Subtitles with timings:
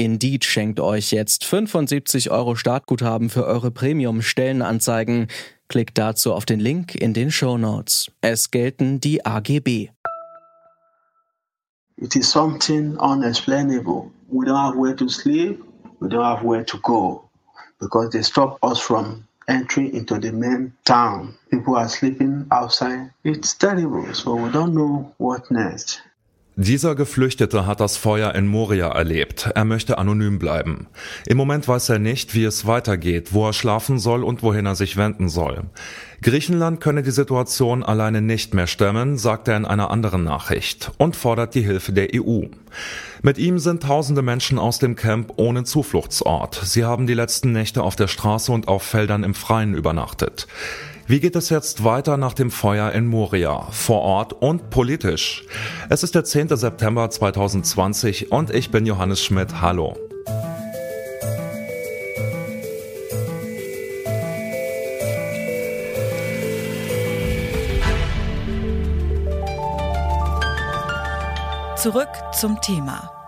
[0.00, 5.26] Indeed schenkt euch jetzt 75 Euro Startguthaben für eure Premium-Stellenanzeigen.
[5.68, 8.10] Klickt dazu auf den Link in den Show Notes.
[8.22, 9.90] Es gelten die AGB.
[11.98, 14.10] It is something unexplainable.
[14.30, 15.62] We don't have where to sleep,
[16.00, 17.28] we don't have where to go
[17.78, 21.34] because they stop us from entering into the main town.
[21.50, 23.10] People are sleeping outside.
[23.22, 26.00] It's terrible, so we don't know what next.
[26.62, 29.50] Dieser Geflüchtete hat das Feuer in Moria erlebt.
[29.54, 30.88] Er möchte anonym bleiben.
[31.24, 34.74] Im Moment weiß er nicht, wie es weitergeht, wo er schlafen soll und wohin er
[34.74, 35.62] sich wenden soll.
[36.20, 41.16] Griechenland könne die Situation alleine nicht mehr stemmen, sagt er in einer anderen Nachricht und
[41.16, 42.42] fordert die Hilfe der EU.
[43.22, 46.60] Mit ihm sind tausende Menschen aus dem Camp ohne Zufluchtsort.
[46.62, 50.46] Sie haben die letzten Nächte auf der Straße und auf Feldern im Freien übernachtet.
[51.10, 55.44] Wie geht es jetzt weiter nach dem Feuer in Moria, vor Ort und politisch?
[55.88, 56.56] Es ist der 10.
[56.56, 59.60] September 2020 und ich bin Johannes Schmidt.
[59.60, 59.96] Hallo.
[71.76, 72.06] Zurück
[72.38, 73.19] zum Thema.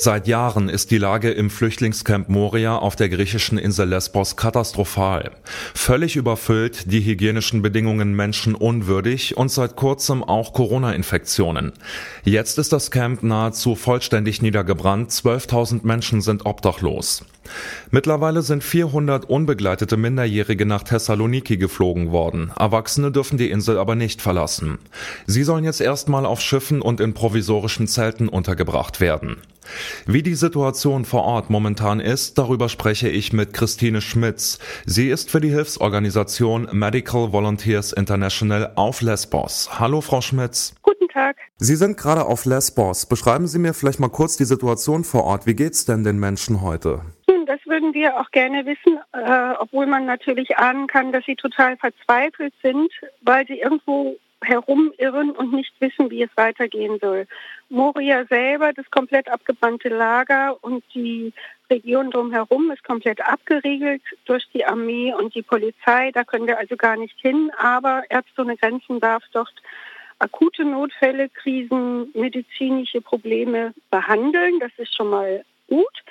[0.00, 5.32] Seit Jahren ist die Lage im Flüchtlingscamp Moria auf der griechischen Insel Lesbos katastrophal.
[5.74, 11.72] Völlig überfüllt, die hygienischen Bedingungen menschenunwürdig und seit kurzem auch Corona-Infektionen.
[12.22, 17.24] Jetzt ist das Camp nahezu vollständig niedergebrannt, 12.000 Menschen sind obdachlos.
[17.90, 22.52] Mittlerweile sind 400 unbegleitete Minderjährige nach Thessaloniki geflogen worden.
[22.56, 24.78] Erwachsene dürfen die Insel aber nicht verlassen.
[25.26, 29.38] Sie sollen jetzt erstmal auf Schiffen und in provisorischen Zelten untergebracht werden.
[30.06, 34.58] Wie die Situation vor Ort momentan ist, darüber spreche ich mit Christine Schmitz.
[34.86, 39.78] Sie ist für die Hilfsorganisation Medical Volunteers International auf Lesbos.
[39.78, 40.74] Hallo, Frau Schmitz.
[40.82, 41.36] Guten Tag.
[41.56, 43.06] Sie sind gerade auf Lesbos.
[43.06, 45.46] Beschreiben Sie mir vielleicht mal kurz die Situation vor Ort.
[45.46, 47.02] Wie geht's denn den Menschen heute?
[47.46, 51.76] Das würden wir auch gerne wissen, äh, obwohl man natürlich ahnen kann, dass sie total
[51.78, 52.92] verzweifelt sind,
[53.22, 57.26] weil sie irgendwo herumirren und nicht wissen, wie es weitergehen soll.
[57.68, 61.32] Moria selber, das komplett abgebrannte Lager und die
[61.70, 66.10] Region drumherum ist komplett abgeriegelt durch die Armee und die Polizei.
[66.12, 67.50] Da können wir also gar nicht hin.
[67.58, 69.52] Aber Ärzte ohne Grenzen darf dort
[70.18, 74.58] akute Notfälle, Krisen, medizinische Probleme behandeln.
[74.60, 76.04] Das ist schon mal gut.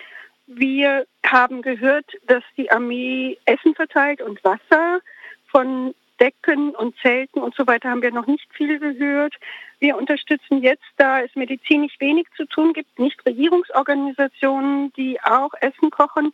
[0.45, 4.99] Wir haben gehört, dass die Armee Essen verteilt und Wasser.
[5.47, 9.33] Von Decken und Zelten und so weiter haben wir noch nicht viel gehört.
[9.79, 15.89] Wir unterstützen jetzt, da es medizinisch wenig zu tun gibt, nicht Regierungsorganisationen, die auch Essen
[15.91, 16.33] kochen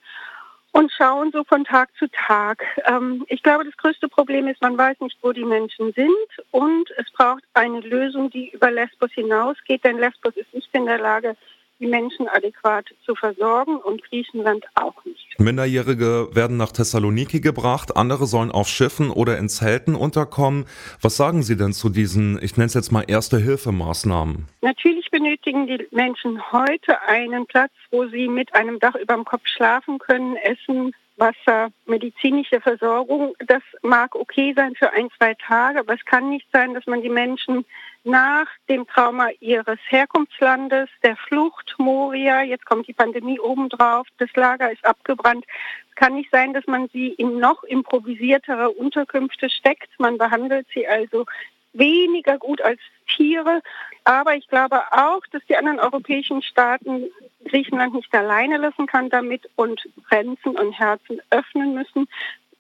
[0.74, 2.64] und schauen so von Tag zu Tag.
[2.86, 6.90] Ähm, ich glaube, das größte Problem ist, man weiß nicht, wo die Menschen sind und
[6.98, 11.36] es braucht eine Lösung, die über Lesbos hinausgeht, denn Lesbos ist nicht in der Lage,
[11.80, 15.40] die Menschen adäquat zu versorgen und Griechenland auch nicht.
[15.40, 20.66] Minderjährige werden nach Thessaloniki gebracht, andere sollen auf Schiffen oder in Zelten unterkommen.
[21.02, 24.48] Was sagen Sie denn zu diesen, ich nenne es jetzt mal Erste-Hilfemaßnahmen?
[24.62, 29.46] Natürlich benötigen die Menschen heute einen Platz, wo sie mit einem Dach über dem Kopf
[29.46, 33.36] schlafen können, essen, Wasser, medizinische Versorgung.
[33.48, 37.02] Das mag okay sein für ein, zwei Tage, aber es kann nicht sein, dass man
[37.02, 37.66] die Menschen
[38.04, 44.72] nach dem Trauma ihres Herkunftslandes, der Flucht, Moria, jetzt kommt die Pandemie obendrauf, das Lager
[44.72, 45.46] ist abgebrannt.
[45.90, 49.90] Es kann nicht sein, dass man sie in noch improvisiertere Unterkünfte steckt.
[50.00, 51.26] Man behandelt sie also
[51.74, 52.80] weniger gut als
[53.16, 53.62] Tiere.
[54.04, 57.06] Aber ich glaube auch, dass die anderen europäischen Staaten
[57.46, 62.08] Griechenland nicht alleine lassen kann damit und Grenzen und Herzen öffnen müssen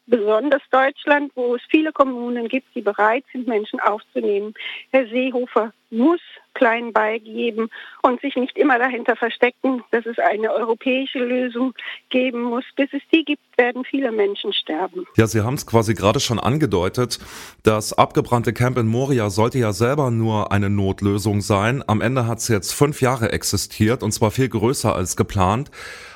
[0.05, 4.53] besonders Deutschland, wo es viele Kommunen gibt, die bereit sind, Menschen aufzunehmen.
[4.91, 6.19] Herr Seehofer muss
[6.53, 7.69] klein beigeben
[8.01, 11.73] und sich nicht immer dahinter verstecken, dass es eine europäische Lösung
[12.09, 12.63] geben muss.
[12.75, 15.05] Bis es die gibt, werden viele Menschen sterben.
[15.15, 17.19] Ja, Sie haben es quasi gerade schon angedeutet.
[17.63, 21.83] Das abgebrannte Camp in Moria sollte ja selber nur eine Notlösung sein.
[21.87, 25.71] Am Ende hat es jetzt fünf Jahre existiert und zwar viel größer als geplant.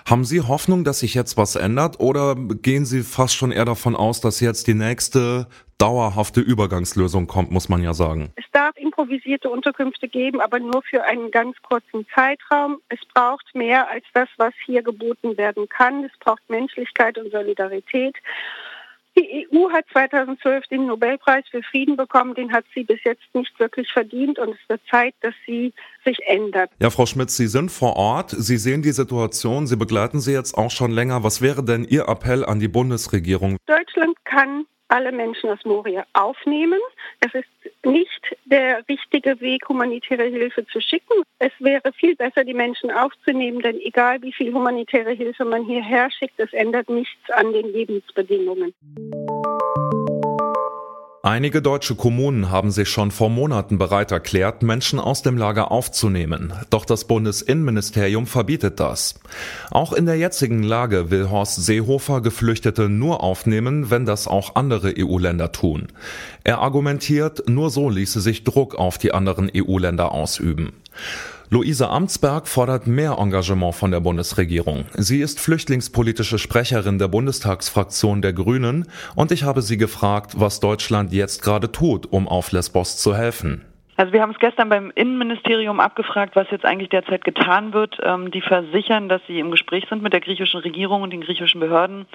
[0.08, 3.96] Haben Sie Hoffnung, dass sich jetzt was ändert oder gehen Sie fast schon eher davon
[3.96, 5.48] aus, dass jetzt die nächste
[5.78, 8.32] dauerhafte Übergangslösung kommt, muss man ja sagen?
[8.36, 8.46] Es
[8.98, 12.80] improvisierte Unterkünfte geben, aber nur für einen ganz kurzen Zeitraum.
[12.90, 16.04] Es braucht mehr als das, was hier geboten werden kann.
[16.04, 18.16] Es braucht Menschlichkeit und Solidarität.
[19.16, 22.36] Die EU hat 2012 den Nobelpreis für Frieden bekommen.
[22.36, 25.74] Den hat sie bis jetzt nicht wirklich verdient und es wird Zeit, dass sie
[26.06, 26.70] sich ändert.
[26.80, 28.30] Ja, Frau Schmidt, Sie sind vor Ort.
[28.30, 29.66] Sie sehen die Situation.
[29.66, 31.24] Sie begleiten sie jetzt auch schon länger.
[31.24, 33.58] Was wäre denn Ihr Appell an die Bundesregierung?
[33.66, 36.80] Deutschland kann alle Menschen aus Moria aufnehmen.
[37.20, 37.48] Es ist
[37.86, 41.24] nicht der richtige Weg, humanitäre Hilfe zu schicken.
[41.40, 46.10] Es wäre viel besser, die Menschen aufzunehmen, denn egal wie viel humanitäre Hilfe man hierher
[46.12, 48.74] schickt, es ändert nichts an den Lebensbedingungen.
[51.28, 56.54] Einige deutsche Kommunen haben sich schon vor Monaten bereit erklärt, Menschen aus dem Lager aufzunehmen.
[56.70, 59.20] Doch das Bundesinnenministerium verbietet das.
[59.70, 64.94] Auch in der jetzigen Lage will Horst Seehofer Geflüchtete nur aufnehmen, wenn das auch andere
[64.98, 65.90] EU-Länder tun.
[66.46, 70.72] Er argumentiert, nur so ließe sich Druck auf die anderen EU-Länder ausüben.
[71.50, 74.84] Luise Amtsberg fordert mehr Engagement von der Bundesregierung.
[74.98, 78.86] Sie ist flüchtlingspolitische Sprecherin der Bundestagsfraktion der Grünen
[79.16, 83.62] und ich habe sie gefragt, was Deutschland jetzt gerade tut, um auf Lesbos zu helfen.
[83.98, 87.98] Also wir haben es gestern beim Innenministerium abgefragt, was jetzt eigentlich derzeit getan wird.
[88.04, 91.60] Ähm, die versichern, dass sie im Gespräch sind mit der griechischen Regierung und den griechischen
[91.60, 92.06] Behörden,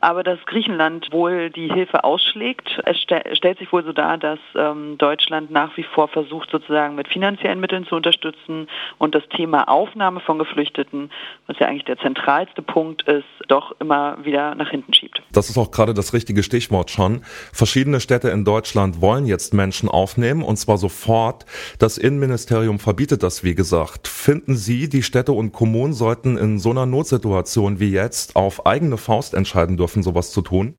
[0.00, 2.80] aber dass Griechenland wohl die Hilfe ausschlägt.
[2.84, 6.94] Es st stellt sich wohl so dar, dass ähm, Deutschland nach wie vor versucht, sozusagen
[6.94, 8.68] mit finanziellen Mitteln zu unterstützen
[8.98, 11.10] und das Thema Aufnahme von Geflüchteten,
[11.48, 15.20] was ja eigentlich der zentralste Punkt ist, doch immer wieder nach hinten schiebt.
[15.32, 17.22] Das ist auch gerade das richtige Stichwort schon.
[17.52, 21.46] Verschiedene Städte in Deutschland wollen jetzt Menschen aufnehmen und zwar sofort Ort.
[21.78, 24.08] Das Innenministerium verbietet das, wie gesagt.
[24.08, 28.98] Finden Sie, die Städte und Kommunen sollten in so einer Notsituation wie jetzt auf eigene
[28.98, 30.74] Faust entscheiden dürfen, sowas zu tun?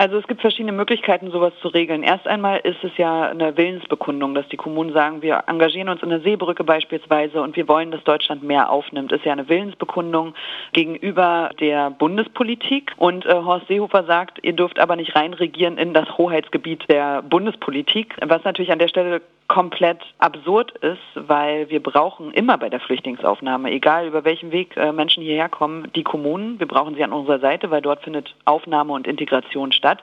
[0.00, 2.04] Also es gibt verschiedene Möglichkeiten, sowas zu regeln.
[2.04, 6.08] Erst einmal ist es ja eine Willensbekundung, dass die Kommunen sagen, wir engagieren uns in
[6.08, 9.10] der Seebrücke beispielsweise und wir wollen, dass Deutschland mehr aufnimmt.
[9.10, 10.34] Ist ja eine Willensbekundung
[10.72, 12.92] gegenüber der Bundespolitik.
[12.96, 18.14] Und äh, Horst Seehofer sagt, ihr dürft aber nicht reinregieren in das Hoheitsgebiet der Bundespolitik,
[18.24, 23.70] was natürlich an der Stelle komplett absurd ist, weil wir brauchen immer bei der Flüchtlingsaufnahme,
[23.70, 26.60] egal über welchen Weg äh, Menschen hierher kommen, die Kommunen.
[26.60, 30.02] Wir brauchen sie an unserer Seite, weil dort findet Aufnahme und Integration statt.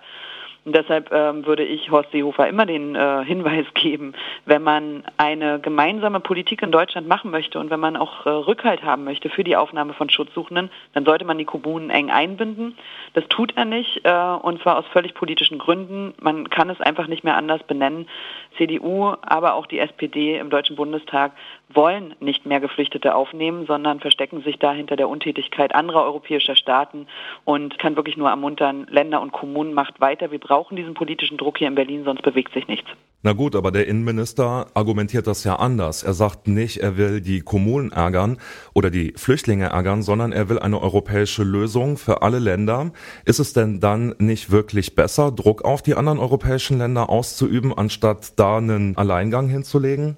[0.65, 4.13] Und deshalb ähm, würde ich Horst Seehofer immer den äh, Hinweis geben,
[4.45, 8.81] wenn man eine gemeinsame Politik in Deutschland machen möchte und wenn man auch äh, Rückhalt
[8.83, 12.75] haben möchte für die Aufnahme von Schutzsuchenden, dann sollte man die Kommunen eng einbinden.
[13.13, 16.15] Das tut er nicht äh, und zwar aus völlig politischen Gründen.
[16.19, 18.07] Man kann es einfach nicht mehr anders benennen.
[18.57, 21.33] CDU, aber auch die SPD im Deutschen Bundestag
[21.69, 27.05] wollen nicht mehr Geflüchtete aufnehmen, sondern verstecken sich da hinter der Untätigkeit anderer europäischer Staaten
[27.43, 30.31] und kann wirklich nur ermuntern, Länder und Kommunen macht weiter.
[30.31, 32.87] Wir brauchen diesen politischen Druck hier in Berlin, sonst bewegt sich nichts.
[33.23, 36.03] Na gut, aber der Innenminister argumentiert das ja anders.
[36.03, 38.37] Er sagt nicht, er will die Kommunen ärgern
[38.73, 42.91] oder die Flüchtlinge ärgern, sondern er will eine europäische Lösung für alle Länder.
[43.25, 48.39] Ist es denn dann nicht wirklich besser, Druck auf die anderen europäischen Länder auszuüben, anstatt
[48.39, 50.17] da einen Alleingang hinzulegen?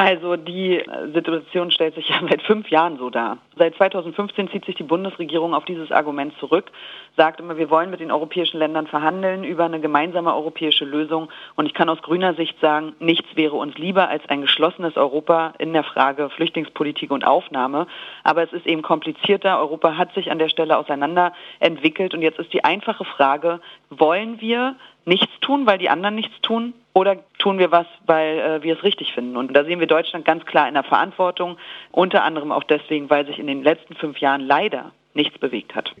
[0.00, 0.82] Also die
[1.12, 3.36] Situation stellt sich ja seit fünf Jahren so dar.
[3.58, 6.72] Seit 2015 zieht sich die Bundesregierung auf dieses Argument zurück,
[7.18, 11.28] sagt immer, wir wollen mit den europäischen Ländern verhandeln über eine gemeinsame europäische Lösung.
[11.54, 15.52] Und ich kann aus grüner Sicht sagen, nichts wäre uns lieber als ein geschlossenes Europa
[15.58, 17.86] in der Frage Flüchtlingspolitik und Aufnahme.
[18.24, 19.58] Aber es ist eben komplizierter.
[19.58, 22.14] Europa hat sich an der Stelle auseinanderentwickelt.
[22.14, 26.74] Und jetzt ist die einfache Frage, wollen wir nichts tun, weil die anderen nichts tun?
[26.92, 29.36] Oder tun wir was, weil äh, wir es richtig finden?
[29.36, 31.56] Und da sehen wir Deutschland ganz klar in der Verantwortung,
[31.92, 35.92] unter anderem auch deswegen, weil sich in den letzten fünf Jahren leider nichts bewegt hat.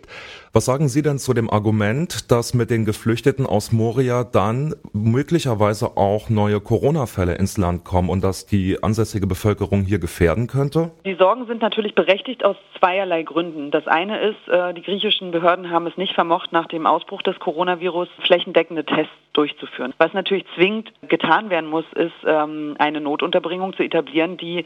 [0.52, 5.96] Was sagen Sie denn zu dem Argument, dass mit den Geflüchteten aus Moria dann möglicherweise
[5.96, 10.90] auch neue Corona-Fälle ins Land kommen und dass die ansässige Bevölkerung hier gefährden könnte?
[11.04, 13.70] Die Sorgen sind natürlich berechtigt aus zweierlei Gründen.
[13.70, 17.38] Das eine ist, äh, die griechischen Behörden haben es nicht vermocht, nach dem Ausbruch des
[17.38, 19.94] Coronavirus flächendeckende Tests durchzuführen.
[19.98, 24.64] Was natürlich zwingend getan werden muss, ist ähm, eine Notunterbringung zu etablieren, die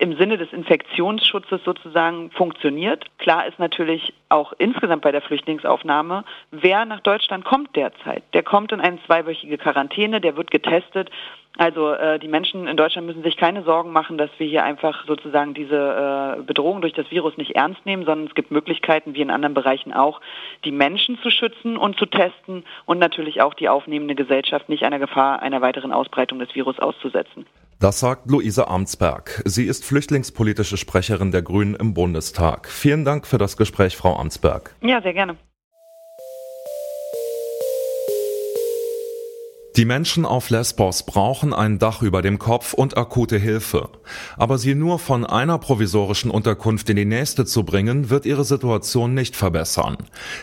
[0.00, 3.04] im Sinne des Infektionsschutzes sozusagen funktioniert.
[3.18, 8.24] Klar ist natürlich auch insgesamt bei der Flüchtlingsaufnahme, wer nach Deutschland kommt derzeit.
[8.32, 11.10] Der kommt in eine zweiwöchige Quarantäne, der wird getestet.
[11.56, 15.06] Also äh, die Menschen in Deutschland müssen sich keine Sorgen machen, dass wir hier einfach
[15.06, 19.20] sozusagen diese äh, Bedrohung durch das Virus nicht ernst nehmen, sondern es gibt Möglichkeiten, wie
[19.20, 20.20] in anderen Bereichen auch,
[20.64, 24.98] die Menschen zu schützen und zu testen und natürlich auch die aufnehmende Gesellschaft nicht einer
[24.98, 27.46] Gefahr einer weiteren Ausbreitung des Virus auszusetzen.
[27.78, 29.42] Das sagt Luise Amtsberg.
[29.44, 32.68] Sie ist flüchtlingspolitische Sprecherin der Grünen im Bundestag.
[32.68, 34.74] Vielen Dank für das Gespräch, Frau Amtsberg.
[34.80, 35.36] Ja, sehr gerne.
[39.76, 43.88] Die Menschen auf Lesbos brauchen ein Dach über dem Kopf und akute Hilfe.
[44.36, 49.14] Aber sie nur von einer provisorischen Unterkunft in die nächste zu bringen, wird ihre Situation
[49.14, 49.96] nicht verbessern.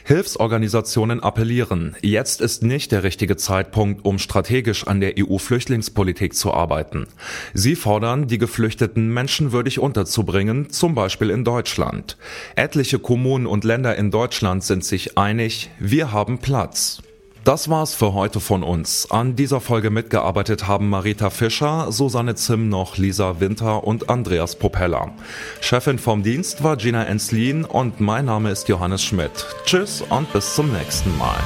[0.03, 7.07] Hilfsorganisationen appellieren, jetzt ist nicht der richtige Zeitpunkt, um strategisch an der EU-Flüchtlingspolitik zu arbeiten.
[7.53, 12.17] Sie fordern, die Geflüchteten menschenwürdig unterzubringen, zum Beispiel in Deutschland.
[12.57, 17.01] Etliche Kommunen und Länder in Deutschland sind sich einig, wir haben Platz.
[17.43, 19.10] Das war's für heute von uns.
[19.10, 25.12] An dieser Folge mitgearbeitet haben Marita Fischer, Susanne Zimnoch, Lisa Winter und Andreas Propeller.
[25.60, 29.31] Chefin vom Dienst war Gina Enslin und mein Name ist Johannes Schmidt.
[29.65, 31.39] Tschüss und bis zum nächsten Mal.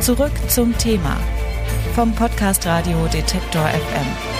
[0.00, 1.18] Zurück zum Thema
[1.94, 4.39] vom Podcast Radio Detektor FM.